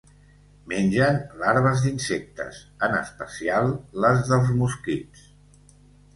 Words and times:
Mengen 0.71 1.19
larves 1.41 1.83
d'insectes, 1.87 2.63
en 2.89 2.97
especial 3.01 3.71
les 4.07 4.27
dels 4.33 4.53
mosquits. 4.65 5.31